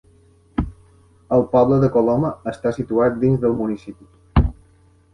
El 1.37 1.43
poble 1.51 1.79
de 1.85 1.91
Coloma 1.97 2.33
està 2.55 2.75
situat 2.81 3.23
dins 3.27 3.47
del 3.47 3.57
municipi. 3.65 4.53